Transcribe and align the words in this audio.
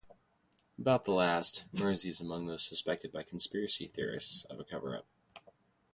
About 0.79 1.05
the 1.05 1.11
last, 1.11 1.65
Mersey 1.71 2.09
is 2.09 2.19
among 2.19 2.47
those 2.47 2.65
suspected 2.65 3.11
by 3.11 3.21
conspiracy 3.21 3.85
theorists 3.85 4.45
of 4.45 4.59
a 4.59 4.63
coverup. 4.63 5.05